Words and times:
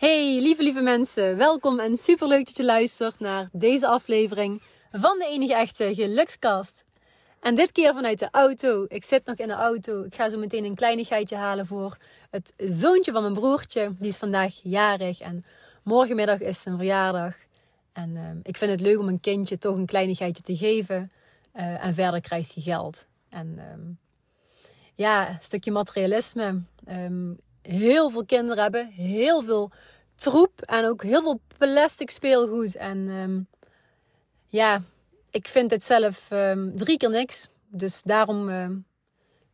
Hey 0.00 0.40
lieve 0.40 0.62
lieve 0.62 0.80
mensen, 0.80 1.36
welkom 1.36 1.80
en 1.80 1.96
super 1.96 2.28
leuk 2.28 2.46
dat 2.46 2.56
je 2.56 2.64
luistert 2.64 3.18
naar 3.18 3.48
deze 3.52 3.86
aflevering 3.86 4.62
van 4.90 5.18
de 5.18 5.26
enige 5.30 5.54
echte 5.54 5.94
gelukskast. 5.94 6.84
En 7.40 7.54
dit 7.54 7.72
keer 7.72 7.92
vanuit 7.92 8.18
de 8.18 8.28
auto. 8.30 8.84
Ik 8.88 9.04
zit 9.04 9.26
nog 9.26 9.36
in 9.36 9.46
de 9.46 9.54
auto. 9.54 10.02
Ik 10.02 10.14
ga 10.14 10.28
zo 10.28 10.38
meteen 10.38 10.64
een 10.64 10.74
kleinigheidje 10.74 11.36
halen 11.36 11.66
voor 11.66 11.96
het 12.30 12.52
zoontje 12.56 13.12
van 13.12 13.22
mijn 13.22 13.34
broertje. 13.34 13.94
Die 13.98 14.08
is 14.08 14.16
vandaag 14.16 14.60
jarig 14.62 15.20
en 15.20 15.44
morgenmiddag 15.84 16.40
is 16.40 16.62
zijn 16.62 16.76
verjaardag. 16.76 17.34
En 17.92 18.10
uh, 18.10 18.30
ik 18.42 18.56
vind 18.56 18.70
het 18.70 18.80
leuk 18.80 18.98
om 18.98 19.08
een 19.08 19.20
kindje 19.20 19.58
toch 19.58 19.76
een 19.76 19.86
kleinigheidje 19.86 20.42
te 20.42 20.56
geven. 20.56 21.12
Uh, 21.54 21.84
en 21.84 21.94
verder 21.94 22.20
krijgt 22.20 22.54
hij 22.54 22.62
geld. 22.62 23.06
En 23.28 23.58
um, 23.72 23.98
ja, 24.94 25.36
stukje 25.40 25.70
materialisme. 25.70 26.62
Um, 26.88 27.38
heel 27.62 28.10
veel 28.10 28.24
kinderen 28.24 28.62
hebben 28.62 28.86
heel 28.86 29.42
veel 29.42 29.70
troep 30.14 30.60
en 30.60 30.84
ook 30.84 31.02
heel 31.02 31.22
veel 31.22 31.40
plastic 31.58 32.10
speelgoed. 32.10 32.74
En 32.74 32.96
um, 33.08 33.46
ja, 34.46 34.82
ik 35.30 35.48
vind 35.48 35.70
het 35.70 35.84
zelf 35.84 36.30
um, 36.30 36.76
drie 36.76 36.96
keer 36.96 37.10
niks. 37.10 37.48
Dus 37.68 38.02
daarom 38.02 38.48
um, 38.48 38.84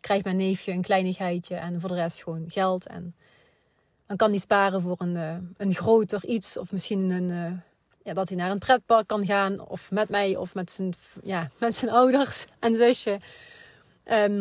krijgt 0.01 0.25
mijn 0.25 0.37
neefje 0.37 0.73
een 0.73 0.83
kleinigheidje 0.83 1.55
en 1.55 1.81
voor 1.81 1.89
de 1.89 1.95
rest 1.95 2.23
gewoon 2.23 2.45
geld. 2.47 2.87
En 2.87 3.15
dan 4.07 4.17
kan 4.17 4.31
hij 4.31 4.39
sparen 4.39 4.83
voor 4.83 4.97
een, 4.99 5.15
uh, 5.15 5.37
een 5.57 5.75
groter 5.75 6.25
iets 6.25 6.57
of 6.57 6.73
misschien 6.73 7.11
een, 7.11 7.29
uh, 7.29 7.59
ja, 8.03 8.13
dat 8.13 8.29
hij 8.29 8.39
naar 8.39 8.51
een 8.51 8.59
pretpark 8.59 9.07
kan 9.07 9.27
gaan. 9.27 9.69
Of 9.69 9.91
met 9.91 10.09
mij 10.09 10.37
of 10.37 10.55
met 10.55 10.71
zijn, 10.71 10.95
ja, 11.23 11.51
met 11.61 11.77
zijn 11.77 11.93
ouders 11.93 12.47
en 12.59 12.75
zusje. 12.75 13.21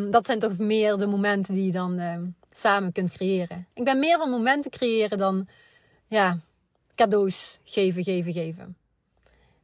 Dat 0.09 0.25
zijn 0.25 0.39
toch 0.39 0.57
meer 0.57 0.97
de 0.97 1.05
momenten 1.05 1.53
die 1.53 1.71
dan 1.71 1.99
samen 2.57 2.91
kunt 2.91 3.11
creëren. 3.11 3.67
Ik 3.73 3.83
ben 3.83 3.99
meer 3.99 4.17
van 4.17 4.29
momenten 4.29 4.71
creëren 4.71 5.17
dan 5.17 5.47
ja, 6.05 6.39
cadeaus 6.95 7.59
geven, 7.63 8.03
geven, 8.03 8.33
geven. 8.33 8.77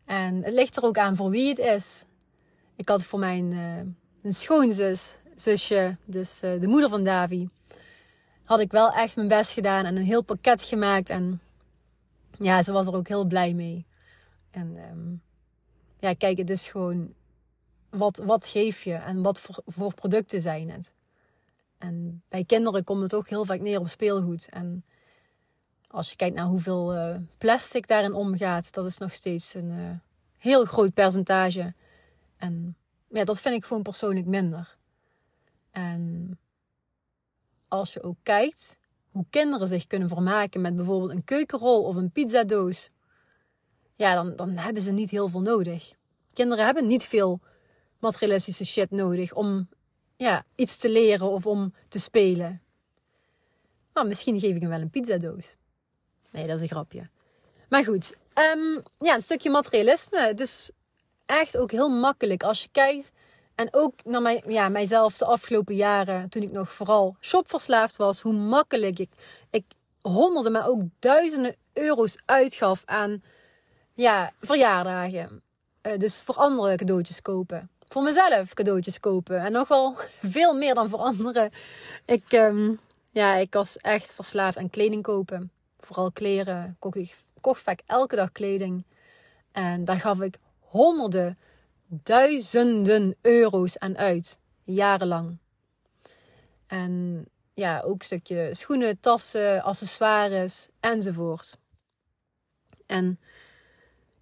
En 0.05 0.43
het 0.43 0.53
ligt 0.53 0.75
er 0.75 0.83
ook 0.83 0.97
aan 0.97 1.15
voor 1.15 1.29
wie 1.29 1.49
het 1.49 1.59
is. 1.59 2.05
Ik 2.75 2.89
had 2.89 3.03
voor 3.03 3.19
mijn 3.19 3.51
uh, 3.51 3.77
een 4.21 4.33
schoonzus, 4.33 5.15
zusje, 5.35 5.97
dus 6.05 6.43
uh, 6.43 6.59
de 6.59 6.67
moeder 6.67 6.89
van 6.89 7.03
Davi, 7.03 7.49
had 8.43 8.59
ik 8.59 8.71
wel 8.71 8.91
echt 8.91 9.15
mijn 9.15 9.27
best 9.27 9.51
gedaan 9.51 9.85
en 9.85 9.95
een 9.95 10.03
heel 10.03 10.23
pakket 10.23 10.63
gemaakt. 10.63 11.09
En 11.09 11.41
ja, 12.37 12.61
ze 12.61 12.71
was 12.71 12.87
er 12.87 12.95
ook 12.95 13.07
heel 13.07 13.25
blij 13.25 13.53
mee. 13.53 13.85
En 14.51 14.77
um, 14.91 15.21
ja, 15.99 16.13
kijk, 16.13 16.37
het 16.37 16.49
is 16.49 16.67
gewoon 16.67 17.13
wat, 17.89 18.17
wat 18.25 18.47
geef 18.47 18.83
je 18.83 18.93
en 18.93 19.21
wat 19.21 19.41
voor 19.65 19.93
producten 19.93 20.41
zijn 20.41 20.69
het. 20.69 20.93
En 21.81 22.23
bij 22.29 22.43
kinderen 22.43 22.83
komt 22.83 23.01
het 23.01 23.15
ook 23.15 23.29
heel 23.29 23.45
vaak 23.45 23.59
neer 23.59 23.79
op 23.79 23.87
speelgoed. 23.87 24.49
En 24.49 24.85
als 25.87 26.09
je 26.09 26.15
kijkt 26.15 26.35
naar 26.35 26.45
hoeveel 26.45 26.95
uh, 26.95 27.15
plastic 27.37 27.87
daarin 27.87 28.13
omgaat, 28.13 28.73
dat 28.73 28.85
is 28.85 28.97
nog 28.97 29.13
steeds 29.13 29.53
een 29.53 29.71
uh, 29.71 29.89
heel 30.37 30.65
groot 30.65 30.93
percentage. 30.93 31.73
En 32.37 32.77
ja, 33.09 33.23
dat 33.23 33.41
vind 33.41 33.55
ik 33.55 33.65
gewoon 33.65 33.83
persoonlijk 33.83 34.25
minder. 34.25 34.77
En 35.71 36.39
als 37.67 37.93
je 37.93 38.03
ook 38.03 38.17
kijkt 38.23 38.77
hoe 39.11 39.25
kinderen 39.29 39.67
zich 39.67 39.87
kunnen 39.87 40.09
vermaken 40.09 40.61
met 40.61 40.75
bijvoorbeeld 40.75 41.11
een 41.11 41.23
keukenrol 41.23 41.83
of 41.83 41.95
een 41.95 42.11
pizzadoos, 42.11 42.89
ja, 43.93 44.13
dan, 44.13 44.35
dan 44.35 44.49
hebben 44.49 44.83
ze 44.83 44.91
niet 44.91 45.09
heel 45.09 45.27
veel 45.27 45.41
nodig. 45.41 45.93
Kinderen 46.33 46.65
hebben 46.65 46.87
niet 46.87 47.05
veel 47.05 47.39
materialistische 47.99 48.65
shit 48.65 48.91
nodig 48.91 49.33
om 49.33 49.69
ja, 50.21 50.45
iets 50.55 50.77
te 50.77 50.89
leren 50.89 51.27
of 51.27 51.45
om 51.45 51.73
te 51.87 51.99
spelen. 51.99 52.61
Maar 53.93 54.07
misschien 54.07 54.39
geef 54.39 54.55
ik 54.55 54.61
hem 54.61 54.69
wel 54.69 54.81
een 54.81 54.89
pizzadoos. 54.89 55.55
Nee, 56.31 56.47
dat 56.47 56.55
is 56.55 56.61
een 56.61 56.67
grapje. 56.67 57.09
Maar 57.69 57.83
goed, 57.83 58.15
um, 58.55 58.83
ja, 58.97 59.13
een 59.13 59.21
stukje 59.21 59.49
materialisme. 59.49 60.19
Het 60.19 60.39
is 60.39 60.71
echt 61.25 61.57
ook 61.57 61.71
heel 61.71 61.89
makkelijk 61.89 62.43
als 62.43 62.61
je 62.61 62.69
kijkt. 62.71 63.11
En 63.55 63.67
ook 63.71 64.03
naar 64.03 64.21
mij, 64.21 64.43
ja, 64.47 64.69
mijzelf 64.69 65.17
de 65.17 65.25
afgelopen 65.25 65.75
jaren, 65.75 66.29
toen 66.29 66.41
ik 66.41 66.51
nog 66.51 66.73
vooral 66.73 67.15
shopverslaafd 67.21 67.95
was, 67.95 68.21
hoe 68.21 68.33
makkelijk 68.33 68.99
ik, 68.99 69.11
ik 69.49 69.65
honderden, 70.01 70.51
maar 70.51 70.67
ook 70.67 70.81
duizenden 70.99 71.55
euro's 71.73 72.17
uitgaf 72.25 72.81
aan 72.85 73.23
ja, 73.93 74.33
verjaardagen. 74.39 75.41
Uh, 75.81 75.97
dus 75.97 76.21
voor 76.21 76.35
anderen 76.35 76.77
cadeautjes 76.77 77.21
kopen. 77.21 77.70
Voor 77.91 78.03
mezelf 78.03 78.53
cadeautjes 78.53 78.99
kopen. 78.99 79.39
En 79.39 79.51
nog 79.51 79.67
wel 79.67 79.95
veel 80.35 80.53
meer 80.53 80.75
dan 80.75 80.89
voor 80.89 80.99
anderen. 80.99 81.51
Ik, 82.05 82.31
um, 82.31 82.79
ja, 83.09 83.35
ik 83.35 83.53
was 83.53 83.77
echt 83.77 84.13
verslaafd 84.13 84.57
aan 84.57 84.69
kleding 84.69 85.03
kopen 85.03 85.51
vooral 85.85 86.11
kleren, 86.11 86.77
ik, 86.91 87.15
kocht 87.41 87.61
vaak 87.61 87.81
elke 87.85 88.15
dag 88.15 88.31
kleding. 88.31 88.85
En 89.51 89.85
daar 89.85 89.99
gaf 89.99 90.21
ik 90.21 90.37
honderden, 90.59 91.37
duizenden 91.87 93.15
euro's 93.21 93.77
aan 93.77 93.97
uit. 93.97 94.39
Jarenlang. 94.63 95.37
En 96.67 97.25
ja, 97.53 97.81
ook 97.81 97.99
een 97.99 98.05
stukje 98.05 98.49
schoenen, 98.55 98.99
tassen, 98.99 99.63
accessoires 99.63 100.67
enzovoort. 100.79 101.57
En 102.85 103.19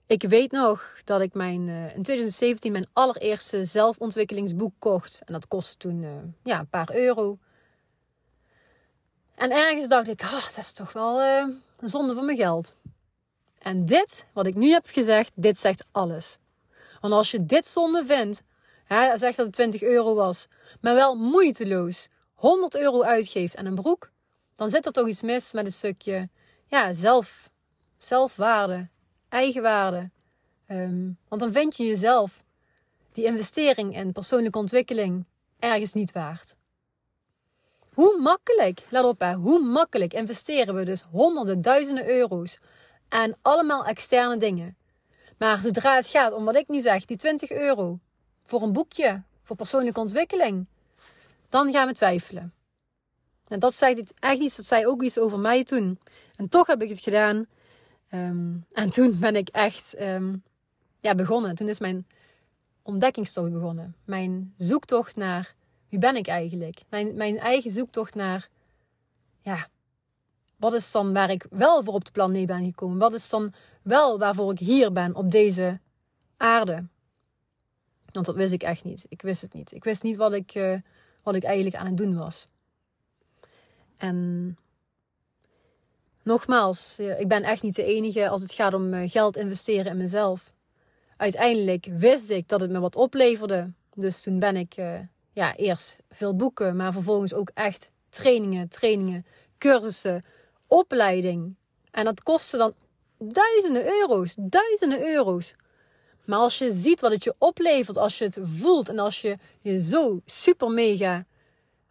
ik 0.09 0.23
weet 0.23 0.51
nog 0.51 0.95
dat 1.03 1.21
ik 1.21 1.33
mijn, 1.33 1.67
uh, 1.67 1.95
in 1.95 2.03
2017 2.03 2.71
mijn 2.71 2.87
allereerste 2.93 3.65
zelfontwikkelingsboek 3.65 4.73
kocht. 4.79 5.21
En 5.25 5.33
dat 5.33 5.47
kostte 5.47 5.77
toen 5.77 6.01
uh, 6.01 6.09
ja, 6.43 6.59
een 6.59 6.69
paar 6.69 6.95
euro. 6.95 7.37
En 9.35 9.51
ergens 9.51 9.87
dacht 9.87 10.07
ik, 10.07 10.21
ah, 10.21 10.45
dat 10.45 10.57
is 10.57 10.73
toch 10.73 10.93
wel 10.93 11.21
uh, 11.21 11.55
een 11.79 11.89
zonde 11.89 12.13
van 12.13 12.25
mijn 12.25 12.37
geld. 12.37 12.75
En 13.59 13.85
dit, 13.85 14.25
wat 14.33 14.45
ik 14.45 14.55
nu 14.55 14.71
heb 14.71 14.85
gezegd, 14.87 15.31
dit 15.35 15.59
zegt 15.59 15.87
alles. 15.91 16.37
Want 17.01 17.13
als 17.13 17.31
je 17.31 17.45
dit 17.45 17.67
zonde 17.67 18.05
vindt, 18.05 18.43
hè, 18.83 19.17
zegt 19.17 19.37
dat 19.37 19.45
het 19.45 19.55
20 19.55 19.81
euro 19.81 20.15
was, 20.15 20.47
maar 20.81 20.95
wel 20.95 21.15
moeiteloos 21.15 22.09
100 22.33 22.75
euro 22.75 23.03
uitgeeft 23.03 23.55
aan 23.55 23.65
een 23.65 23.75
broek, 23.75 24.11
dan 24.55 24.69
zit 24.69 24.85
er 24.85 24.91
toch 24.91 25.07
iets 25.07 25.21
mis 25.21 25.53
met 25.53 25.65
een 25.65 25.71
stukje 25.71 26.29
ja, 26.65 26.93
zelf, 26.93 27.49
zelfwaarde, 27.97 28.89
eigenwaarde. 29.29 30.09
Um, 30.67 31.17
want 31.28 31.41
dan 31.41 31.51
vind 31.51 31.78
je 31.78 31.85
jezelf 31.85 32.44
die 33.12 33.25
investering 33.25 33.95
in 33.95 34.12
persoonlijke 34.12 34.57
ontwikkeling 34.57 35.25
ergens 35.59 35.94
niet 35.94 36.12
waard. 36.12 36.56
Hoe 37.94 38.19
makkelijk, 38.22 38.81
let 38.89 39.03
op 39.03 39.19
hè, 39.19 39.34
hoe 39.34 39.59
makkelijk 39.59 40.13
investeren 40.13 40.75
we 40.75 40.85
dus 40.85 41.01
honderden, 41.01 41.62
duizenden 41.62 42.07
euro's 42.07 42.59
aan 43.07 43.34
allemaal 43.41 43.85
externe 43.85 44.38
dingen. 44.38 44.78
Maar 45.38 45.62
zodra 45.62 45.95
het 45.95 46.07
gaat 46.07 46.34
om 46.34 46.45
wat 46.45 46.56
ik 46.56 46.68
nu 46.68 46.81
zeg, 46.81 47.06
die 47.06 47.18
20 47.18 47.51
euro 47.51 48.00
voor 48.45 48.62
een 48.62 48.73
boekje, 48.73 49.23
voor 49.44 49.56
persoonlijke 49.56 50.00
ontwikkeling, 50.00 50.68
dan 51.50 51.72
gaan 51.72 51.88
we 51.88 51.94
twijfelen. 51.94 52.53
En 53.47 53.59
dat 53.59 53.73
zegt 53.73 54.13
echt 54.19 54.39
iets, 54.39 54.56
dat 54.56 54.66
zei 54.66 54.88
ook 54.88 55.03
iets 55.03 55.18
over 55.18 55.39
mij 55.39 55.63
toen. 55.63 56.00
En 56.36 56.50
toch 56.50 56.68
heb 56.68 56.81
ik 56.81 56.89
het 56.89 57.00
gedaan. 57.00 57.48
Um, 58.13 58.65
en 58.71 58.89
toen 58.89 59.19
ben 59.19 59.35
ik 59.35 59.50
echt 59.50 60.01
um, 60.01 60.44
ja, 61.00 61.15
begonnen. 61.15 61.56
Toen 61.56 61.69
is 61.69 61.79
mijn 61.79 62.07
ontdekkingstocht 62.81 63.51
begonnen. 63.51 63.95
Mijn 64.06 64.53
zoektocht 64.57 65.15
naar 65.15 65.56
wie 65.89 66.00
ben 66.00 66.15
ik 66.15 66.27
eigenlijk? 66.27 66.81
Mijn, 66.89 67.15
mijn 67.15 67.39
eigen 67.39 67.71
zoektocht 67.71 68.15
naar, 68.15 68.50
ja, 69.39 69.67
wat 70.56 70.73
is 70.73 70.91
dan 70.91 71.13
waar 71.13 71.29
ik 71.29 71.45
wel 71.50 71.83
voor 71.83 71.94
op 71.94 72.06
de 72.06 72.11
planeet 72.11 72.47
ben 72.47 72.65
gekomen? 72.65 72.97
Wat 72.97 73.13
is 73.13 73.29
dan 73.29 73.53
wel 73.81 74.19
waarvoor 74.19 74.51
ik 74.51 74.59
hier 74.59 74.91
ben 74.91 75.15
op 75.15 75.31
deze 75.31 75.79
aarde? 76.38 76.88
Want 78.12 78.25
dat 78.25 78.35
wist 78.35 78.53
ik 78.53 78.63
echt 78.63 78.83
niet. 78.83 79.05
Ik 79.09 79.21
wist 79.21 79.41
het 79.41 79.53
niet. 79.53 79.71
Ik 79.71 79.83
wist 79.83 80.03
niet 80.03 80.15
wat 80.15 80.33
ik, 80.33 80.55
uh, 80.55 80.79
wat 81.23 81.35
ik 81.35 81.44
eigenlijk 81.44 81.75
aan 81.75 81.85
het 81.85 81.97
doen 81.97 82.17
was. 82.17 82.47
En 83.97 84.57
nogmaals, 86.29 86.99
ik 86.99 87.27
ben 87.27 87.43
echt 87.43 87.61
niet 87.61 87.75
de 87.75 87.83
enige 87.83 88.29
als 88.29 88.41
het 88.41 88.51
gaat 88.51 88.73
om 88.73 88.93
eh, 88.93 89.09
geld 89.09 89.37
investeren 89.37 89.91
in 89.91 89.97
mezelf. 89.97 90.53
Uiteindelijk 91.17 91.87
wist 91.91 92.29
ik 92.29 92.47
dat 92.47 92.61
het 92.61 92.71
me 92.71 92.79
wat 92.79 92.95
opleverde. 92.95 93.71
Dus 93.93 94.23
toen 94.23 94.39
ben 94.39 94.55
ik 94.55 94.77
uh, 94.77 94.99
ja, 95.31 95.55
eerst 95.55 95.99
veel 96.09 96.35
boeken, 96.35 96.75
maar 96.75 96.93
vervolgens 96.93 97.33
ook 97.33 97.51
echt 97.53 97.91
trainingen, 98.09 98.69
trainingen, 98.69 99.25
cursussen, 99.57 100.23
opleiding. 100.67 101.55
En 101.91 102.05
dat 102.05 102.23
kostte 102.23 102.57
dan 102.57 102.73
duizenden 103.17 103.85
euro's, 103.85 104.35
duizenden 104.39 105.01
euro's. 105.01 105.55
Maar 106.25 106.39
als 106.39 106.57
je 106.57 106.71
ziet 106.71 107.01
wat 107.01 107.11
het 107.11 107.23
je 107.23 107.35
oplevert, 107.37 107.97
als 107.97 108.17
je 108.17 108.23
het 108.23 108.39
voelt 108.41 108.89
en 108.89 108.99
als 108.99 109.21
je 109.21 109.37
je 109.61 109.83
zo 109.83 110.21
super 110.25 110.69
mega 110.69 111.25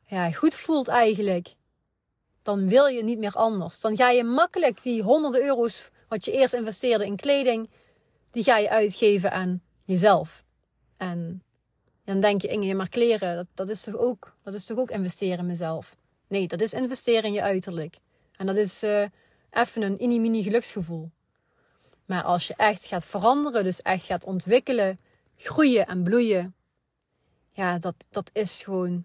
ja, 0.07 0.31
goed 0.31 0.55
voelt 0.55 0.89
eigenlijk, 0.89 1.55
dan 2.49 2.69
wil 2.69 2.87
je 2.87 3.05
niet 3.05 3.19
meer 3.19 3.35
anders. 3.35 3.81
Dan 3.81 3.97
ga 3.97 4.11
je 4.11 4.25
makkelijk 4.25 4.83
die 4.83 5.03
honderden 5.03 5.43
euro's 5.43 5.91
wat 6.09 6.25
je 6.25 6.33
eerst 6.33 6.55
investeerde 6.55 7.05
in 7.05 7.17
kleding, 7.17 7.71
die 8.31 8.45
ga 8.45 8.57
je 8.57 8.71
uitgeven 8.71 9.33
aan 9.33 9.63
jezelf. 9.85 10.45
En 10.97 11.43
dan 12.05 12.21
denk 12.21 12.43
je, 12.43 12.49
Inge, 12.49 12.75
maar 12.75 12.89
kleren, 12.89 13.37
dat, 13.37 13.47
dat, 13.55 13.69
is 13.69 13.83
toch 13.83 13.97
ook, 13.97 14.37
dat 14.43 14.55
is 14.55 14.65
toch 14.65 14.79
ook 14.79 14.91
investeren 14.91 15.39
in 15.39 15.47
mezelf? 15.47 15.97
Nee, 16.29 16.49
dat 16.49 16.61
is 16.61 16.73
investeren 16.73 17.25
in 17.25 17.33
je 17.33 17.43
uiterlijk. 17.43 17.99
En 18.37 18.47
dat 18.47 18.57
is 18.57 18.83
uh, 18.83 19.07
even 19.51 19.83
een 19.83 19.97
mini-mini 19.99 20.43
geluksgevoel. 20.43 21.11
Maar 22.07 22.23
als 22.23 22.47
je 22.47 22.55
echt 22.57 22.85
gaat 22.85 23.05
veranderen, 23.05 23.65
dus 23.65 23.83
echt 23.83 24.05
gaat 24.05 24.25
ontwikkelen, 24.25 25.01
groeien 25.37 25.87
en 25.87 26.03
bloeien, 26.03 26.55
ja, 27.53 27.79
dat, 27.79 27.95
dat 28.11 28.31
is 28.33 28.63
gewoon 28.63 29.05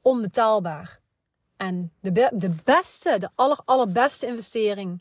onbetaalbaar. 0.00 1.01
En 1.62 1.92
de, 2.00 2.30
de 2.32 2.50
beste, 2.64 3.18
de 3.18 3.28
aller, 3.34 3.60
allerbeste 3.64 4.26
investering 4.26 5.00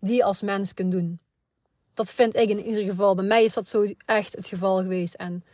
die 0.00 0.16
je 0.16 0.24
als 0.24 0.42
mens 0.42 0.74
kunt 0.74 0.92
doen. 0.92 1.20
Dat 1.94 2.12
vind 2.12 2.36
ik 2.36 2.48
in 2.48 2.64
ieder 2.64 2.84
geval. 2.84 3.14
Bij 3.14 3.24
mij 3.24 3.44
is 3.44 3.54
dat 3.54 3.68
zo 3.68 3.86
echt 4.06 4.36
het 4.36 4.46
geval 4.46 4.76
geweest. 4.76 5.14
En 5.14 5.44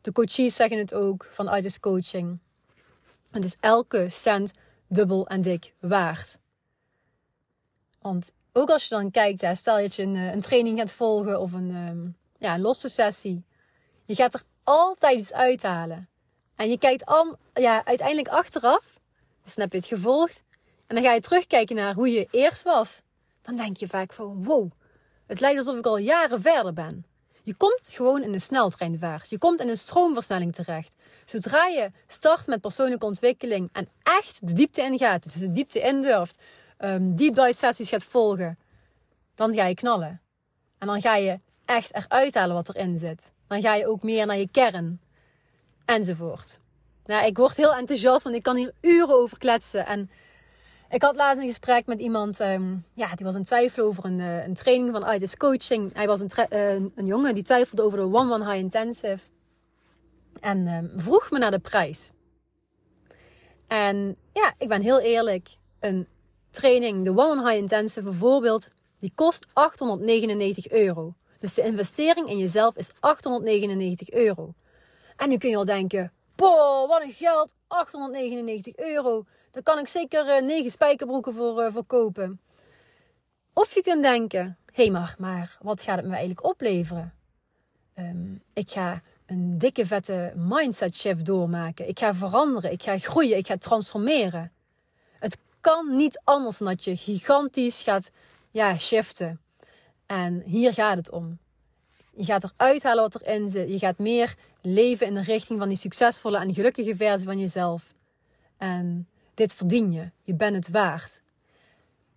de 0.00 0.12
coaches 0.12 0.54
zeggen 0.54 0.78
het 0.78 0.94
ook 0.94 1.26
vanuit 1.30 1.62
de 1.62 1.80
coaching. 1.80 2.38
Het 3.30 3.44
is 3.44 3.56
elke 3.60 4.08
cent 4.08 4.52
dubbel 4.86 5.26
en 5.26 5.42
dik 5.42 5.74
waard. 5.80 6.38
Want 8.00 8.32
ook 8.52 8.70
als 8.70 8.82
je 8.82 8.94
dan 8.94 9.10
kijkt, 9.10 9.58
stel 9.58 9.76
dat 9.76 9.94
je 9.94 10.02
een, 10.02 10.16
eh, 10.16 10.32
een 10.32 10.40
training 10.40 10.78
gaat 10.78 10.92
volgen 10.92 11.40
of 11.40 11.52
een, 11.52 11.74
um, 11.74 12.16
ja, 12.38 12.54
een 12.54 12.60
losse 12.60 12.88
sessie. 12.88 13.44
Je 14.04 14.14
gaat 14.14 14.34
er 14.34 14.42
altijd 14.64 15.18
iets 15.18 15.32
uithalen. 15.32 16.08
En 16.56 16.70
je 16.70 16.78
kijkt 16.78 17.06
al, 17.06 17.36
ja, 17.54 17.84
uiteindelijk 17.84 18.28
achteraf. 18.28 18.95
Dan 19.54 19.64
heb 19.64 19.72
je 19.72 19.78
het 19.78 19.86
gevolgd. 19.86 20.44
En 20.86 20.94
dan 20.94 21.04
ga 21.04 21.12
je 21.12 21.20
terugkijken 21.20 21.76
naar 21.76 21.94
hoe 21.94 22.10
je 22.10 22.28
eerst 22.30 22.62
was. 22.62 23.02
Dan 23.42 23.56
denk 23.56 23.76
je 23.76 23.88
vaak 23.88 24.12
van 24.12 24.44
wow, 24.44 24.70
het 25.26 25.40
lijkt 25.40 25.58
alsof 25.58 25.78
ik 25.78 25.86
al 25.86 25.98
jaren 25.98 26.40
verder 26.40 26.72
ben. 26.72 27.06
Je 27.42 27.54
komt 27.54 27.88
gewoon 27.92 28.22
in 28.22 28.32
een 28.32 28.40
sneltreinvaart. 28.40 29.30
Je 29.30 29.38
komt 29.38 29.60
in 29.60 29.68
een 29.68 29.78
stroomversnelling 29.78 30.54
terecht. 30.54 30.96
Zodra 31.24 31.66
je 31.66 31.90
start 32.06 32.46
met 32.46 32.60
persoonlijke 32.60 33.06
ontwikkeling 33.06 33.68
en 33.72 33.88
echt 34.02 34.46
de 34.46 34.52
diepte 34.52 34.82
ingaat, 34.82 35.24
dus 35.24 35.34
de 35.34 35.52
diepte 35.52 35.80
indurft, 35.80 36.42
um, 36.78 37.16
deep 37.16 37.34
dive 37.34 37.52
sessies 37.52 37.88
gaat 37.88 38.04
volgen, 38.04 38.58
dan 39.34 39.54
ga 39.54 39.64
je 39.64 39.74
knallen. 39.74 40.20
En 40.78 40.86
dan 40.86 41.00
ga 41.00 41.16
je 41.16 41.40
echt 41.64 41.94
eruit 41.94 42.34
halen 42.34 42.54
wat 42.54 42.68
erin 42.68 42.98
zit. 42.98 43.32
Dan 43.46 43.60
ga 43.60 43.74
je 43.74 43.86
ook 43.86 44.02
meer 44.02 44.26
naar 44.26 44.36
je 44.36 44.48
kern. 44.48 45.00
Enzovoort. 45.84 46.60
Nou, 47.06 47.26
ik 47.26 47.36
word 47.36 47.56
heel 47.56 47.74
enthousiast, 47.74 48.24
want 48.24 48.36
ik 48.36 48.42
kan 48.42 48.56
hier 48.56 48.72
uren 48.80 49.14
over 49.14 49.38
kletsen. 49.38 49.86
En 49.86 50.10
ik 50.88 51.02
had 51.02 51.16
laatst 51.16 51.42
een 51.42 51.48
gesprek 51.48 51.86
met 51.86 52.00
iemand, 52.00 52.40
um, 52.40 52.84
ja, 52.94 53.14
die 53.14 53.26
was 53.26 53.34
in 53.34 53.44
twijfel 53.44 53.84
over 53.84 54.04
een, 54.04 54.18
uh, 54.18 54.46
een 54.46 54.54
training 54.54 54.92
van 54.92 55.14
ITIS 55.14 55.36
Coaching. 55.36 55.94
Hij 55.94 56.06
was 56.06 56.20
een, 56.20 56.30
uh, 56.52 56.72
een 56.72 57.06
jongen 57.06 57.34
die 57.34 57.42
twijfelde 57.42 57.82
over 57.82 57.98
de 57.98 58.04
One 58.04 58.34
One 58.34 58.44
High 58.44 58.58
Intensive. 58.58 59.18
En 60.40 60.66
um, 60.66 60.92
vroeg 60.96 61.30
me 61.30 61.38
naar 61.38 61.50
de 61.50 61.58
prijs. 61.58 62.10
En 63.66 64.16
ja, 64.32 64.54
ik 64.58 64.68
ben 64.68 64.82
heel 64.82 65.00
eerlijk. 65.00 65.56
Een 65.80 66.08
training, 66.50 67.04
de 67.04 67.10
One 67.10 67.30
One 67.30 67.48
High 67.48 67.60
Intensive 67.60 68.02
bijvoorbeeld, 68.02 68.70
die 68.98 69.12
kost 69.14 69.46
899 69.52 70.70
euro. 70.70 71.14
Dus 71.38 71.54
de 71.54 71.62
investering 71.62 72.28
in 72.28 72.38
jezelf 72.38 72.76
is 72.76 72.92
899 73.00 74.10
euro. 74.10 74.54
En 75.16 75.28
nu 75.28 75.38
kun 75.38 75.50
je 75.50 75.56
al 75.56 75.64
denken, 75.64 76.12
boah, 76.36 76.88
wat 76.88 77.02
een 77.02 77.12
geld, 77.12 77.54
899 77.66 78.76
euro. 78.76 79.24
Daar 79.50 79.62
kan 79.62 79.78
ik 79.78 79.88
zeker 79.88 80.42
uh, 80.42 80.46
9 80.46 80.70
spijkerbroeken 80.70 81.34
voor, 81.34 81.62
uh, 81.62 81.72
voor 81.72 81.84
kopen. 81.84 82.40
Of 83.52 83.74
je 83.74 83.82
kunt 83.82 84.02
denken, 84.02 84.58
hé 84.72 84.90
maar, 84.90 85.14
maar 85.18 85.58
wat 85.60 85.82
gaat 85.82 85.96
het 85.96 86.04
me 86.04 86.10
eigenlijk 86.10 86.44
opleveren? 86.44 87.14
Um, 87.98 88.42
ik 88.52 88.70
ga 88.70 89.02
een 89.26 89.58
dikke 89.58 89.86
vette 89.86 90.32
mindset 90.36 90.96
shift 90.96 91.26
doormaken. 91.26 91.88
Ik 91.88 91.98
ga 91.98 92.14
veranderen, 92.14 92.72
ik 92.72 92.82
ga 92.82 92.98
groeien, 92.98 93.36
ik 93.36 93.46
ga 93.46 93.56
transformeren. 93.56 94.52
Het 95.18 95.38
kan 95.60 95.96
niet 95.96 96.20
anders 96.24 96.58
dan 96.58 96.68
dat 96.68 96.84
je 96.84 96.96
gigantisch 96.96 97.82
gaat 97.82 98.10
ja, 98.50 98.78
shiften. 98.78 99.40
En 100.06 100.42
hier 100.44 100.72
gaat 100.72 100.96
het 100.96 101.10
om. 101.10 101.38
Je 102.12 102.24
gaat 102.24 102.44
eruit 102.44 102.82
halen 102.82 103.02
wat 103.02 103.20
erin 103.20 103.50
zit. 103.50 103.68
Je 103.68 103.78
gaat 103.78 103.98
meer 103.98 104.36
leven 104.66 105.06
in 105.06 105.14
de 105.14 105.22
richting 105.22 105.58
van 105.58 105.68
die 105.68 105.76
succesvolle 105.76 106.38
en 106.38 106.54
gelukkige 106.54 106.96
versie 106.96 107.26
van 107.26 107.38
jezelf. 107.38 107.94
En 108.56 109.08
dit 109.34 109.52
verdien 109.52 109.92
je. 109.92 110.10
Je 110.22 110.34
bent 110.34 110.54
het 110.54 110.68
waard. 110.68 111.22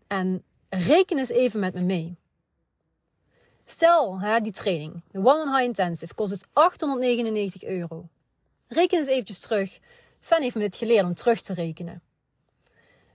En 0.07 0.43
reken 0.69 1.17
eens 1.17 1.29
even 1.29 1.59
met 1.59 1.73
me 1.73 1.83
mee. 1.83 2.17
Stel, 3.65 4.19
hè, 4.19 4.39
die 4.39 4.51
training, 4.51 5.01
de 5.11 5.19
One 5.19 5.41
on 5.41 5.55
High 5.55 5.63
Intensive, 5.63 6.13
kost 6.13 6.31
het 6.31 6.47
899 6.53 7.63
euro. 7.63 8.07
Reken 8.67 8.97
eens 8.97 9.07
eventjes 9.07 9.39
terug. 9.39 9.79
Sven 10.19 10.41
heeft 10.41 10.55
me 10.55 10.61
dit 10.61 10.75
geleerd 10.75 11.05
om 11.05 11.13
terug 11.13 11.41
te 11.41 11.53
rekenen. 11.53 12.01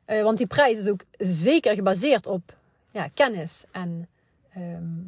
Uh, 0.06 0.22
want 0.22 0.38
die 0.38 0.46
prijs 0.46 0.78
is 0.78 0.88
ook 0.88 1.04
zeker 1.18 1.74
gebaseerd 1.74 2.26
op 2.26 2.56
ja, 2.90 3.08
kennis 3.08 3.64
en 3.70 4.08
um, 4.56 4.62
ehm, 4.62 5.02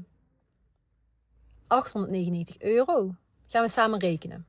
899 1.67 2.61
euro. 2.61 3.15
Gaan 3.47 3.63
we 3.63 3.69
samen 3.69 3.99
rekenen. 3.99 4.47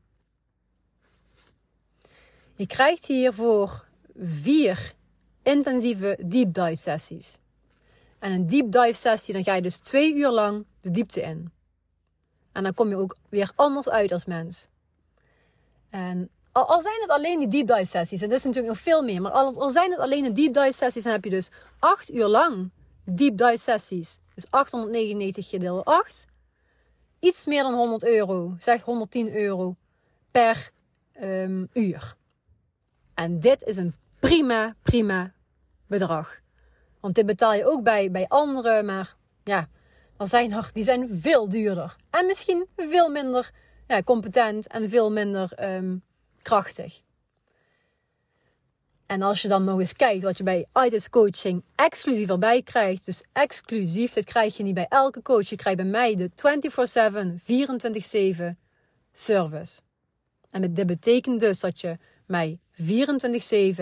Je 2.55 2.65
krijgt 2.65 3.05
hiervoor 3.05 3.85
vier 4.19 4.93
intensieve 5.43 6.17
deep 6.25 6.53
dive 6.53 6.75
sessies. 6.75 7.37
En 8.19 8.31
een 8.31 8.47
deep 8.47 8.71
dive 8.71 8.93
sessie, 8.93 9.33
dan 9.33 9.43
ga 9.43 9.53
je 9.53 9.61
dus 9.61 9.77
twee 9.77 10.15
uur 10.15 10.29
lang 10.31 10.65
de 10.81 10.91
diepte 10.91 11.21
in. 11.21 11.51
En 12.51 12.63
dan 12.63 12.73
kom 12.73 12.89
je 12.89 12.95
ook 12.95 13.17
weer 13.29 13.51
anders 13.55 13.89
uit 13.89 14.11
als 14.11 14.25
mens. 14.25 14.67
En 15.89 16.29
al, 16.51 16.81
zijn 16.81 17.01
het 17.01 17.09
alleen 17.09 17.39
die 17.39 17.47
deep 17.47 17.67
dive 17.67 17.85
sessies, 17.85 18.21
en 18.21 18.29
dus 18.29 18.43
natuurlijk 18.43 18.73
nog 18.73 18.83
veel 18.83 19.03
meer, 19.03 19.21
maar 19.21 19.31
al, 19.31 19.59
al 19.59 19.69
zijn 19.69 19.91
het 19.91 19.99
alleen 19.99 20.23
de 20.23 20.33
deep 20.33 20.53
dive 20.53 20.71
sessies, 20.71 21.03
dan 21.03 21.11
heb 21.11 21.23
je 21.23 21.29
dus 21.29 21.49
acht 21.79 22.11
uur 22.11 22.27
lang 22.27 22.71
deep 23.03 23.37
dive 23.37 23.57
sessies. 23.57 24.19
Dus 24.33 24.45
899 24.49 25.49
gedeeld 25.49 25.85
8. 25.85 26.27
Iets 27.19 27.45
meer 27.45 27.63
dan 27.63 27.73
100 27.73 28.03
euro, 28.03 28.55
zeg 28.59 28.81
110 28.81 29.35
euro 29.35 29.75
per 30.31 30.71
um, 31.21 31.69
uur. 31.73 32.15
En 33.13 33.39
dit 33.39 33.63
is 33.63 33.77
een 33.77 33.95
prima, 34.19 34.75
prima 34.81 35.33
bedrag. 35.87 36.39
Want 36.99 37.15
dit 37.15 37.25
betaal 37.25 37.53
je 37.53 37.65
ook 37.65 37.83
bij, 37.83 38.11
bij 38.11 38.27
anderen, 38.27 38.85
maar 38.85 39.15
ja, 39.43 39.69
er 40.17 40.27
zijn 40.27 40.51
er, 40.51 40.69
die 40.73 40.83
zijn 40.83 41.19
veel 41.21 41.49
duurder. 41.49 41.95
En 42.09 42.25
misschien 42.25 42.67
veel 42.75 43.09
minder 43.09 43.51
ja, 43.87 44.03
competent 44.03 44.67
en 44.67 44.89
veel 44.89 45.11
minder 45.11 45.75
um, 45.75 46.03
krachtig. 46.41 47.01
En 49.07 49.21
als 49.21 49.41
je 49.41 49.47
dan 49.47 49.63
nog 49.63 49.79
eens 49.79 49.93
kijkt 49.93 50.23
wat 50.23 50.37
je 50.37 50.43
bij 50.43 50.65
ITIS 50.85 51.09
coaching 51.09 51.63
exclusief 51.75 52.29
erbij 52.29 52.61
krijgt. 52.61 53.05
Dus 53.05 53.23
exclusief, 53.33 54.13
dit 54.13 54.25
krijg 54.25 54.57
je 54.57 54.63
niet 54.63 54.73
bij 54.73 54.85
elke 54.89 55.21
coach. 55.21 55.49
Je 55.49 55.55
krijgt 55.55 55.79
bij 55.79 55.89
mij 55.89 56.15
de 56.15 56.29
24-7, 56.29 56.33
24-7 58.37 58.43
service. 59.11 59.81
En 60.51 60.73
dit 60.73 60.87
betekent 60.87 61.39
dus 61.39 61.59
dat 61.59 61.81
je 61.81 61.97
mij 62.25 62.59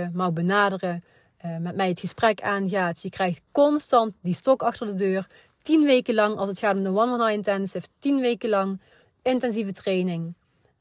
24-7 0.09 0.11
mag 0.13 0.33
benaderen. 0.33 1.03
Uh, 1.45 1.57
met 1.57 1.75
mij 1.75 1.87
het 1.87 1.99
gesprek 1.99 2.41
aangaat. 2.41 3.01
Je 3.01 3.09
krijgt 3.09 3.41
constant 3.51 4.13
die 4.21 4.33
stok 4.33 4.63
achter 4.63 4.87
de 4.87 4.93
deur. 4.93 5.27
10 5.61 5.85
weken 5.85 6.13
lang, 6.13 6.37
als 6.37 6.47
het 6.47 6.59
gaat 6.59 6.75
om 6.75 6.83
de 6.83 6.89
One 6.89 7.23
on 7.23 7.29
Intensive, 7.29 7.87
10 7.99 8.19
weken 8.19 8.49
lang 8.49 8.81
intensieve 9.21 9.71
training. 9.71 10.33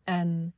En 0.05 0.55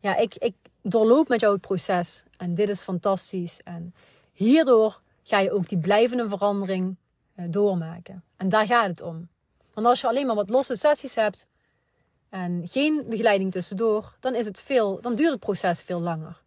ja, 0.00 0.16
ik, 0.16 0.34
ik 0.34 0.54
doorloop 0.82 1.28
met 1.28 1.40
jou 1.40 1.52
het 1.52 1.60
proces. 1.60 2.24
En 2.36 2.54
dit 2.54 2.68
is 2.68 2.80
fantastisch. 2.80 3.60
En 3.64 3.94
hierdoor 4.32 5.00
ga 5.22 5.38
je 5.38 5.52
ook 5.52 5.68
die 5.68 5.78
blijvende 5.78 6.28
verandering 6.28 6.96
uh, 7.36 7.44
doormaken. 7.48 8.24
En 8.36 8.48
daar 8.48 8.66
gaat 8.66 8.86
het 8.86 9.02
om. 9.02 9.28
Want 9.74 9.86
als 9.86 10.00
je 10.00 10.06
alleen 10.06 10.26
maar 10.26 10.34
wat 10.36 10.50
losse 10.50 10.76
sessies 10.76 11.14
hebt 11.14 11.46
en 12.28 12.68
geen 12.68 13.04
begeleiding 13.08 13.52
tussendoor, 13.52 14.16
dan, 14.20 14.34
is 14.34 14.44
het 14.44 14.60
veel, 14.60 15.00
dan 15.00 15.14
duurt 15.14 15.30
het 15.30 15.40
proces 15.40 15.80
veel 15.80 16.00
langer. 16.00 16.42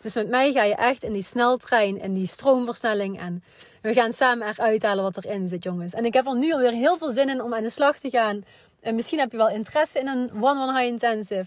Dus 0.00 0.14
met 0.14 0.28
mij 0.28 0.52
ga 0.52 0.62
je 0.62 0.74
echt 0.74 1.02
in 1.02 1.12
die 1.12 1.22
sneltrein, 1.22 2.00
in 2.00 2.14
die 2.14 2.26
stroomversnelling. 2.26 3.20
En 3.20 3.44
we 3.80 3.92
gaan 3.92 4.12
samen 4.12 4.48
eruit 4.48 4.82
halen 4.82 5.04
wat 5.04 5.24
erin 5.24 5.48
zit, 5.48 5.64
jongens. 5.64 5.92
En 5.92 6.04
ik 6.04 6.12
heb 6.12 6.26
er 6.26 6.36
nu 6.36 6.52
alweer 6.52 6.72
heel 6.72 6.98
veel 6.98 7.10
zin 7.10 7.28
in 7.28 7.42
om 7.42 7.54
aan 7.54 7.62
de 7.62 7.70
slag 7.70 7.98
te 7.98 8.10
gaan. 8.10 8.44
En 8.80 8.94
misschien 8.94 9.18
heb 9.18 9.30
je 9.30 9.36
wel 9.36 9.48
interesse 9.48 9.98
in 9.98 10.06
een 10.06 10.30
one-one 10.32 10.78
high 10.78 10.92
intensive. 10.92 11.46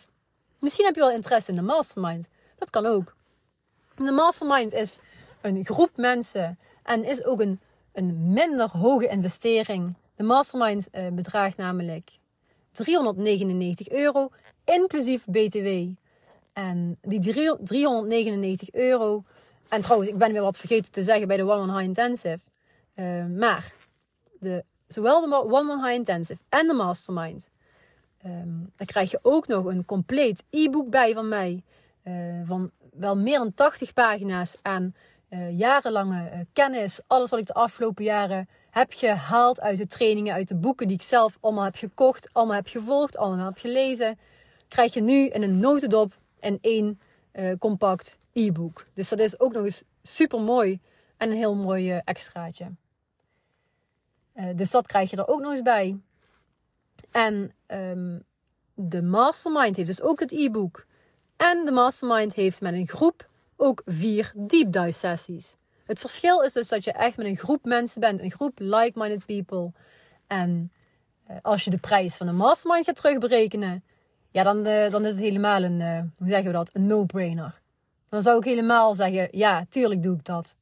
Misschien 0.65 0.85
heb 0.85 0.95
je 0.95 1.01
wel 1.01 1.11
interesse 1.11 1.49
in 1.49 1.55
de 1.55 1.61
mastermind. 1.61 2.29
Dat 2.57 2.69
kan 2.69 2.85
ook. 2.85 3.15
De 3.95 4.11
mastermind 4.11 4.73
is 4.73 4.99
een 5.41 5.65
groep 5.65 5.89
mensen 5.95 6.59
en 6.83 7.03
is 7.03 7.23
ook 7.23 7.41
een, 7.41 7.59
een 7.93 8.33
minder 8.33 8.69
hoge 8.69 9.07
investering. 9.07 9.93
De 10.15 10.23
mastermind 10.23 10.87
uh, 10.91 11.07
bedraagt 11.07 11.57
namelijk 11.57 12.17
399 12.71 13.89
euro, 13.89 14.29
inclusief 14.63 15.25
BTW. 15.25 15.67
En 16.53 16.97
die 17.01 17.19
399 17.19 18.71
euro. 18.71 19.23
En 19.69 19.81
trouwens, 19.81 20.09
ik 20.09 20.17
ben 20.17 20.31
weer 20.31 20.41
wat 20.41 20.57
vergeten 20.57 20.91
te 20.91 21.03
zeggen 21.03 21.27
bij 21.27 21.37
de 21.37 21.43
One 21.43 21.61
on 21.61 21.77
High 21.77 21.87
Intensive. 21.87 22.39
Uh, 22.95 23.25
maar 23.25 23.73
de, 24.39 24.63
zowel 24.87 25.29
de 25.29 25.35
One 25.35 25.71
on 25.71 25.83
High 25.83 25.95
Intensive 25.95 26.41
en 26.49 26.67
de 26.67 26.73
Mastermind. 26.73 27.49
Um, 28.25 28.71
dan 28.75 28.87
krijg 28.87 29.11
je 29.11 29.19
ook 29.21 29.47
nog 29.47 29.65
een 29.65 29.85
compleet 29.85 30.43
e-book 30.49 30.89
bij 30.89 31.13
van 31.13 31.27
mij. 31.27 31.63
Uh, 32.03 32.41
van 32.43 32.71
wel 32.93 33.17
meer 33.17 33.37
dan 33.37 33.53
80 33.53 33.93
pagina's 33.93 34.57
aan 34.61 34.95
uh, 35.29 35.57
jarenlange 35.57 36.31
uh, 36.33 36.39
kennis. 36.53 37.01
Alles 37.07 37.29
wat 37.29 37.39
ik 37.39 37.45
de 37.45 37.53
afgelopen 37.53 38.03
jaren 38.03 38.49
heb 38.69 38.93
gehaald 38.93 39.61
uit 39.61 39.77
de 39.77 39.87
trainingen, 39.87 40.33
uit 40.33 40.47
de 40.47 40.55
boeken 40.55 40.87
die 40.87 40.95
ik 40.95 41.01
zelf 41.01 41.37
allemaal 41.41 41.63
heb 41.63 41.75
gekocht, 41.75 42.29
allemaal 42.31 42.55
heb 42.55 42.67
gevolgd, 42.67 43.17
allemaal 43.17 43.45
heb 43.45 43.57
gelezen. 43.57 44.19
Krijg 44.67 44.93
je 44.93 45.01
nu 45.01 45.27
in 45.27 45.43
een 45.43 45.59
notendop 45.59 46.17
in 46.39 46.57
één 46.61 46.99
compact 47.59 48.17
e-book. 48.33 48.85
Dus 48.93 49.09
dat 49.09 49.19
is 49.19 49.39
ook 49.39 49.53
nog 49.53 49.63
eens 49.63 49.83
super 50.03 50.41
mooi 50.41 50.79
en 51.17 51.29
een 51.31 51.37
heel 51.37 51.55
mooi 51.55 51.91
extraatje. 51.91 52.71
dus 54.55 54.71
dat 54.71 54.87
krijg 54.87 55.09
je 55.09 55.17
er 55.17 55.27
ook 55.27 55.41
nog 55.41 55.51
eens 55.51 55.61
bij. 55.61 55.99
En 57.15 57.51
um, 57.67 58.23
de 58.73 59.01
Mastermind 59.01 59.75
heeft 59.75 59.87
dus 59.87 60.01
ook 60.01 60.19
het 60.19 60.31
e-book. 60.31 60.85
En 61.37 61.65
de 61.65 61.71
Mastermind 61.71 62.33
heeft 62.33 62.61
met 62.61 62.73
een 62.73 62.87
groep 62.87 63.29
ook 63.55 63.81
vier 63.85 64.33
deep 64.35 64.71
dive 64.71 64.91
sessies. 64.91 65.55
Het 65.85 65.99
verschil 65.99 66.41
is 66.41 66.53
dus 66.53 66.67
dat 66.67 66.83
je 66.83 66.91
echt 66.91 67.17
met 67.17 67.25
een 67.25 67.37
groep 67.37 67.65
mensen 67.65 68.01
bent, 68.01 68.21
een 68.21 68.31
groep 68.31 68.59
like-minded 68.59 69.25
people. 69.25 69.71
En 70.27 70.71
uh, 71.29 71.37
als 71.41 71.63
je 71.63 71.69
de 71.69 71.77
prijs 71.77 72.15
van 72.15 72.27
een 72.27 72.35
mastermind 72.35 72.85
gaat 72.85 72.95
terugberekenen, 72.95 73.83
ja, 74.31 74.43
dan, 74.43 74.67
uh, 74.67 74.89
dan 74.89 75.05
is 75.05 75.11
het 75.11 75.23
helemaal 75.23 75.63
een, 75.63 75.79
uh, 75.79 76.41
hoe 76.43 76.51
dat, 76.51 76.69
een 76.73 76.87
no-brainer. 76.87 77.61
Dan 78.09 78.21
zou 78.21 78.37
ik 78.37 78.43
helemaal 78.43 78.93
zeggen, 78.93 79.27
ja, 79.31 79.65
tuurlijk 79.69 80.03
doe 80.03 80.15
ik 80.15 80.25
dat. 80.25 80.55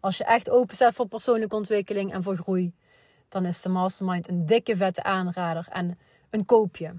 Als 0.00 0.16
je 0.16 0.24
echt 0.24 0.50
open 0.50 0.74
staat 0.76 0.94
voor 0.94 1.08
persoonlijke 1.08 1.56
ontwikkeling 1.56 2.12
en 2.12 2.22
voor 2.22 2.36
groei, 2.36 2.74
dan 3.34 3.44
is 3.44 3.62
de 3.62 3.68
mastermind 3.68 4.28
een 4.28 4.46
dikke 4.46 4.76
vette 4.76 5.02
aanrader 5.02 5.66
en 5.70 5.98
een 6.30 6.44
koopje. 6.44 6.94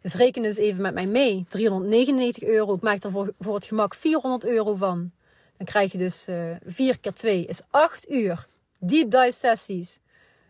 Dus 0.00 0.14
reken 0.14 0.42
dus 0.42 0.56
even 0.56 0.82
met 0.82 0.94
mij 0.94 1.06
mee. 1.06 1.44
399 1.48 2.42
euro. 2.42 2.74
Ik 2.74 2.80
maak 2.80 3.02
er 3.02 3.10
voor, 3.10 3.54
het 3.54 3.64
gemak 3.64 3.94
400 3.94 4.44
euro 4.44 4.74
van. 4.74 5.10
Dan 5.56 5.66
krijg 5.66 5.92
je 5.92 5.98
dus 5.98 6.28
uh, 6.28 6.56
4 6.66 6.98
keer 6.98 7.12
2 7.12 7.46
is 7.46 7.60
8 7.70 8.10
uur. 8.10 8.46
Deep 8.78 9.10
dive 9.10 9.32
sessies. 9.32 10.00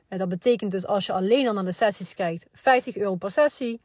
En 0.08 0.18
dat 0.18 0.28
betekent 0.28 0.70
dus 0.70 0.86
als 0.86 1.06
je 1.06 1.12
alleen 1.12 1.46
al 1.46 1.54
naar 1.54 1.64
de 1.64 1.72
sessies 1.72 2.14
kijkt, 2.14 2.46
50 2.52 2.96
euro 2.96 3.14
per 3.14 3.30
sessie. 3.30 3.80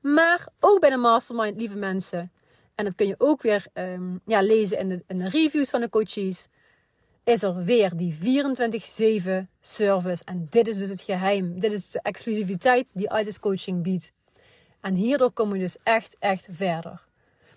Maar 0.00 0.48
ook 0.60 0.80
bij 0.80 0.90
de 0.90 0.96
mastermind, 0.96 1.56
lieve 1.56 1.76
mensen. 1.76 2.32
En 2.74 2.84
dat 2.84 2.94
kun 2.94 3.06
je 3.06 3.14
ook 3.18 3.42
weer 3.42 3.66
um, 3.74 4.20
ja, 4.24 4.42
lezen 4.42 4.78
in 4.78 4.88
de, 4.88 5.04
in 5.06 5.18
de 5.18 5.28
reviews 5.28 5.70
van 5.70 5.80
de 5.80 5.88
coaches. 5.88 6.48
Is 7.30 7.42
er 7.42 7.64
weer 7.64 7.96
die 7.96 8.14
24-7 8.14 8.18
service. 9.60 10.24
En 10.24 10.46
dit 10.50 10.68
is 10.68 10.78
dus 10.78 10.90
het 10.90 11.00
geheim. 11.00 11.58
Dit 11.58 11.72
is 11.72 11.90
de 11.90 12.00
exclusiviteit 12.02 12.90
die 12.94 13.18
ITIS 13.18 13.38
Coaching 13.38 13.82
biedt. 13.82 14.12
En 14.80 14.94
hierdoor 14.94 15.32
kom 15.32 15.54
je 15.54 15.60
dus 15.60 15.76
echt, 15.82 16.16
echt 16.18 16.48
verder. 16.50 17.04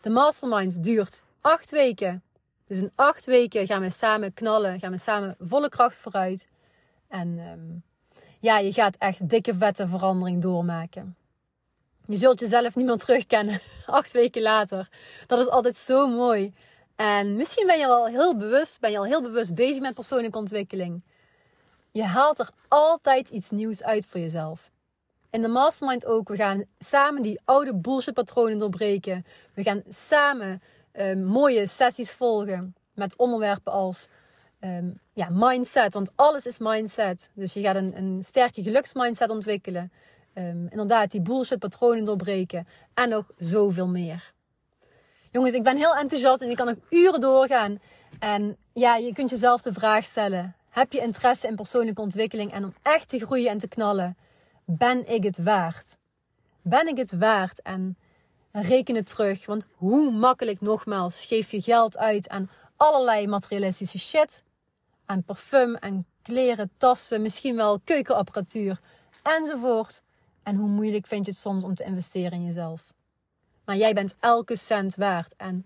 De 0.02 0.10
mastermind 0.10 0.84
duurt 0.84 1.24
acht 1.42 1.72
weken. 1.72 2.24
Dus 2.66 2.82
in 2.82 2.92
acht 2.96 3.26
weken 3.26 3.66
gaan 3.66 3.82
we 3.82 3.90
samen 3.90 4.34
knallen, 4.34 4.80
gaan 4.80 4.92
we 4.92 4.98
samen 4.98 5.36
volle 5.40 5.70
kracht 5.70 5.98
vooruit. 5.98 6.48
En 7.08 7.40
um, 7.40 7.84
ja, 8.40 8.58
je 8.58 8.74
gaat 8.74 8.96
echt 8.98 9.30
dikke 9.30 9.56
vette 9.56 9.88
verandering 9.88 10.42
doormaken. 10.42 11.16
Je 12.04 12.18
zult 12.18 12.40
jezelf 12.40 12.76
niet 12.76 12.86
meer 12.86 12.98
terugkennen 12.98 13.60
acht 13.86 14.12
weken 14.12 14.42
later. 14.42 14.90
Dat 15.28 15.40
is 15.40 15.50
altijd 15.50 15.76
zo 15.76 16.08
mooi. 16.08 16.54
En 16.96 17.36
misschien 17.36 17.68
ben 17.68 17.80
je 17.80 17.88
al 17.88 18.08
heel 18.08 18.38
bewust, 18.38 18.80
ben 18.80 18.92
je 18.92 18.98
al 18.98 19.06
heel 19.06 19.22
bewust 19.22 19.56
bezig 19.56 19.82
met 19.82 19.94
persoonlijke 19.94 20.38
ontwikkeling. 20.38 21.04
Je 21.92 22.04
haalt 22.04 22.40
er 22.40 22.50
altijd 22.68 23.30
iets 23.30 23.50
nieuws 23.50 23.84
uit 23.84 24.06
voor 24.06 24.20
jezelf. 24.20 24.72
In 25.30 25.42
de 25.42 25.48
mastermind 25.48 26.06
ook. 26.06 26.28
We 26.28 26.36
gaan 26.36 26.64
samen 26.78 27.22
die 27.22 27.42
oude 27.46 27.76
bullshit 27.76 28.14
patronen 28.14 28.60
doorbreken. 28.60 29.26
We 29.54 29.64
gaan 29.64 29.84
samen 29.90 30.62
um, 30.94 31.24
mooie 31.24 31.68
sessies 31.68 32.12
volgen 32.12 32.76
met 32.94 33.18
onderwerpen 33.18 33.72
als 33.72 34.10
um, 34.60 35.00
ja, 35.14 35.28
mindset. 35.32 35.94
Want 35.94 36.12
alles 36.16 36.46
is 36.46 36.60
mindset. 36.60 37.32
Dus 37.34 37.54
je 37.54 37.62
gaat 37.62 37.76
een, 37.76 37.98
een 37.98 38.24
sterke 38.24 38.62
geluksmindset 38.62 39.30
ontwikkelen. 39.30 39.92
Um, 40.34 40.68
inderdaad, 40.70 41.12
die 41.12 41.22
bullshit 41.22 41.60
patronen 41.60 42.06
doorbreken. 42.06 42.68
En 42.94 43.10
nog 43.10 43.26
zoveel 43.38 43.88
meer. 43.88 44.33
Jongens, 45.34 45.54
ik 45.54 45.64
ben 45.64 45.78
heel 45.78 45.96
enthousiast 45.96 46.42
en 46.42 46.50
ik 46.50 46.56
kan 46.56 46.66
nog 46.66 46.76
uren 46.90 47.20
doorgaan. 47.20 47.80
En 48.20 48.58
ja, 48.74 48.96
je 48.96 49.14
kunt 49.14 49.30
jezelf 49.30 49.62
de 49.62 49.74
vraag 49.74 50.06
stellen. 50.06 50.56
Heb 50.70 50.94
je 50.94 51.00
interesse 51.00 51.48
in 51.48 51.56
persoonlijke 51.56 52.02
ontwikkeling 52.02 52.52
en 52.52 52.64
om 52.64 52.74
echt 52.82 53.10
te 53.10 53.20
groeien 53.20 53.50
en 53.50 53.58
te 53.58 53.68
knallen? 53.68 54.18
ben 54.66 55.08
ik 55.08 55.24
het 55.24 55.44
waard? 55.44 55.98
Ben 56.62 56.88
ik 56.88 56.98
het 56.98 57.12
waard? 57.12 57.62
En 57.62 57.98
reken 58.52 58.96
het 58.96 59.10
terug. 59.10 59.46
Want 59.46 59.66
hoe 59.76 60.12
makkelijk, 60.12 60.62
nogmaals, 60.62 61.26
geef 61.26 61.52
je 61.52 61.62
geld 61.62 61.98
uit 61.98 62.30
aan 62.30 62.50
allerlei 62.78 63.28
materialistische 63.28 64.00
shit. 64.00 64.44
Aan 65.06 65.24
parfum, 65.24 65.78
aan 65.78 66.06
kleren, 66.22 66.72
tassen, 66.78 67.22
misschien 67.22 67.56
wel 67.56 67.80
keukenapparatuur 67.80 68.80
enzovoort. 69.24 70.02
En 70.44 70.56
hoe 70.56 70.70
moeilijk 70.70 71.08
vind 71.08 71.26
je 71.26 71.32
het 71.32 71.40
soms 71.40 71.64
om 71.64 71.76
te 71.76 71.84
investeren 71.84 72.32
in 72.32 72.46
jezelf. 72.46 72.94
Maar 73.66 73.76
jij 73.76 73.94
bent 73.94 74.16
elke 74.20 74.56
cent 74.56 74.96
waard. 74.96 75.34
En 75.38 75.66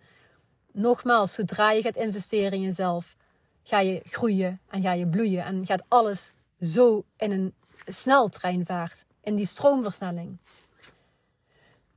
nogmaals, 0.71 1.33
zodra 1.33 1.71
je 1.71 1.81
gaat 1.81 1.95
investeren 1.95 2.51
in 2.51 2.61
jezelf, 2.61 3.15
ga 3.63 3.79
je 3.79 4.01
groeien 4.03 4.59
en 4.69 4.81
ga 4.81 4.91
je 4.93 5.07
bloeien. 5.07 5.43
En 5.43 5.65
gaat 5.65 5.83
alles 5.87 6.33
zo 6.59 7.03
in 7.17 7.31
een 7.31 7.53
sneltrein 7.85 8.65
vaart. 8.65 9.05
In 9.23 9.35
die 9.35 9.45
stroomversnelling. 9.45 10.37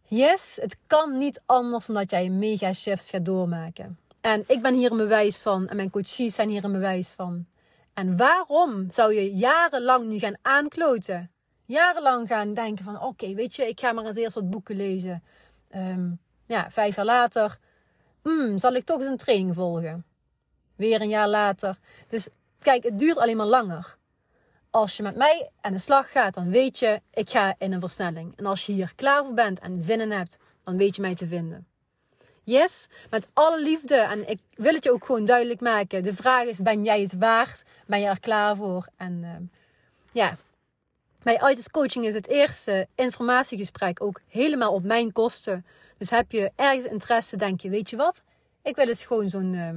Yes, 0.07 0.59
het 0.61 0.77
kan 0.87 1.19
niet 1.19 1.41
anders 1.47 1.87
dan 1.87 1.97
dat 1.97 2.11
jij 2.11 2.29
mega 2.29 2.73
shifts 2.73 3.11
gaat 3.11 3.25
doormaken. 3.25 3.99
En 4.21 4.45
ik 4.47 4.63
ben 4.63 4.75
hier 4.75 4.91
een 4.91 4.97
bewijs 4.97 5.43
van. 5.43 5.69
En 5.69 5.77
mijn 5.77 5.91
coaches 5.91 6.35
zijn 6.35 6.49
hier 6.49 6.65
een 6.65 6.73
bewijs 6.73 7.09
van. 7.09 7.47
En 7.95 8.17
waarom 8.17 8.91
zou 8.91 9.15
je 9.15 9.35
jarenlang 9.35 10.07
nu 10.07 10.19
gaan 10.19 10.37
aankloten? 10.43 11.31
Jarenlang 11.65 12.29
gaan 12.29 12.55
denken 12.55 12.85
van 12.85 13.03
oké, 13.03 13.35
weet 13.35 13.55
je, 13.55 13.69
ik 13.69 13.81
ga 13.81 13.93
maar 13.93 14.05
eens 14.05 14.17
eerst 14.17 14.35
wat 14.35 14.51
boeken 14.51 14.77
lezen. 14.77 15.23
Um, 15.75 16.21
ja, 16.47 16.71
vijf 16.71 16.97
jaar 16.97 17.05
later, 17.05 17.59
hmm, 18.23 18.59
zal 18.59 18.73
ik 18.73 18.85
toch 18.85 18.99
eens 18.99 19.11
een 19.11 19.17
training 19.17 19.55
volgen? 19.55 20.05
Weer 20.77 21.01
een 21.01 21.09
jaar 21.09 21.29
later. 21.29 21.79
Dus 22.09 22.29
kijk, 22.59 22.83
het 22.83 22.99
duurt 22.99 23.19
alleen 23.19 23.37
maar 23.37 23.47
langer 23.47 23.99
als 24.71 24.97
je 24.97 25.03
met 25.03 25.17
mij 25.17 25.51
aan 25.61 25.73
de 25.73 25.79
slag 25.79 26.11
gaat, 26.11 26.35
dan 26.35 26.51
weet 26.51 26.79
je, 26.79 27.01
ik 27.13 27.31
ga 27.31 27.55
in 27.59 27.73
een 27.73 27.81
versnelling. 27.81 28.37
En 28.37 28.47
als 28.47 28.67
je 28.67 28.73
hier 28.73 28.93
klaar 28.95 29.25
voor 29.25 29.35
bent 29.35 29.59
en 29.59 29.83
zin 29.83 30.01
in 30.01 30.11
hebt, 30.11 30.39
dan 30.63 30.77
weet 30.77 30.97
je 30.97 31.03
mij 31.03 31.15
te 31.15 31.27
vinden. 31.27 31.67
Yes, 32.43 32.89
met 33.11 33.27
alle 33.33 33.63
liefde. 33.63 33.97
En 33.97 34.29
ik 34.29 34.39
wil 34.55 34.75
het 34.75 34.85
je 34.85 34.93
ook 34.93 35.05
gewoon 35.05 35.25
duidelijk 35.25 35.61
maken. 35.61 36.03
De 36.03 36.15
vraag 36.15 36.45
is, 36.45 36.59
ben 36.59 36.85
jij 36.85 37.01
het 37.01 37.19
waard? 37.19 37.63
Ben 37.87 38.01
je 38.01 38.07
er 38.07 38.21
klaar 38.21 38.57
voor? 38.57 38.87
En 38.97 39.23
uh, 39.23 39.31
ja, 40.13 40.35
bij 41.23 41.41
ITIS 41.51 41.71
Coaching 41.71 42.05
is 42.05 42.15
het 42.15 42.29
eerste 42.29 42.89
informatiegesprek 42.95 44.03
ook 44.03 44.21
helemaal 44.29 44.73
op 44.73 44.85
mijn 44.85 45.13
kosten. 45.13 45.67
Dus 45.99 46.11
heb 46.11 46.33
je 46.33 46.53
ergens 46.57 46.85
interesse, 46.85 47.37
denk 47.37 47.61
je, 47.61 47.71
weet 47.71 47.91
je 47.91 47.97
wat? 47.97 48.23
Ik 48.63 48.77
wil 48.77 48.89
eens 48.89 49.05
gewoon 49.05 49.29
zo'n 49.29 49.53
uh, 49.53 49.71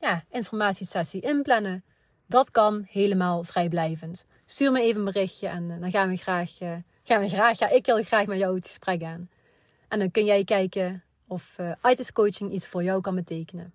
ja, 0.00 0.24
informatiesessie 0.30 1.20
inplannen. 1.20 1.84
Dat 2.26 2.50
kan 2.50 2.86
helemaal 2.88 3.44
vrijblijvend. 3.44 4.26
Stuur 4.44 4.72
me 4.72 4.80
even 4.80 4.98
een 4.98 5.12
berichtje 5.12 5.48
en 5.48 5.70
eh, 5.70 5.80
dan 5.80 5.90
gaan 5.90 6.08
we 6.08 6.16
graag, 6.16 6.60
uh, 6.60 6.74
gaan 7.02 7.20
we 7.20 7.28
graag, 7.28 7.58
ga 7.58 7.68
ik 7.68 7.86
heel 7.86 8.02
graag 8.02 8.26
met 8.26 8.38
jou 8.38 8.54
het 8.54 8.66
gesprek 8.66 9.02
aan. 9.02 9.30
En 9.88 9.98
dan 9.98 10.10
kun 10.10 10.24
jij 10.24 10.44
kijken 10.44 11.04
of 11.26 11.56
uh, 11.60 11.72
ITIS 11.90 12.12
coaching 12.12 12.52
iets 12.52 12.66
voor 12.66 12.82
jou 12.82 13.00
kan 13.00 13.14
betekenen. 13.14 13.74